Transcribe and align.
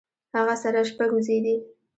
هغۀ 0.35 0.55
سره 0.63 0.79
شپږ 0.89 1.09
وزې 1.15 1.37
دي 1.45 1.55